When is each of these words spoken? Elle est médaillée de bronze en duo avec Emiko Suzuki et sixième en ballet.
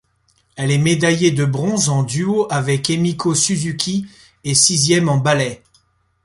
Elle 0.55 0.71
est 0.71 0.79
médaillée 0.79 1.29
de 1.29 1.45
bronze 1.45 1.87
en 1.89 2.01
duo 2.01 2.47
avec 2.49 2.89
Emiko 2.89 3.35
Suzuki 3.35 4.07
et 4.43 4.55
sixième 4.55 5.09
en 5.09 5.17
ballet. 5.19 5.61